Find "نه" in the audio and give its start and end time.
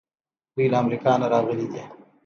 1.21-1.27